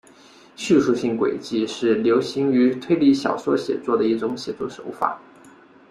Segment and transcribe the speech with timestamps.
[0.55, 5.21] 叙述性诡计是流行于推理小说写作的一种写作手法。